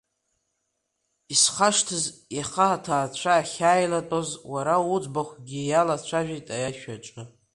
Исхашҭыз, 1.33 2.03
иаха 2.37 2.65
аҭаацәа 2.75 3.33
ахьааилатәоз 3.37 4.29
уара 4.51 4.75
уӡбахәгьы 4.93 5.59
иалацәажәеит 5.65 6.47
аишәаҿы. 6.55 7.21